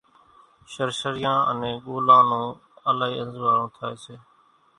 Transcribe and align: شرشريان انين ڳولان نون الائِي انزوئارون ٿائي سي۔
شرشريان 0.71 1.39
انين 1.49 1.75
ڳولان 1.85 2.23
نون 2.29 2.45
الائِي 2.89 3.15
انزوئارون 3.23 3.67
ٿائي 3.77 3.95
سي۔ 4.03 4.15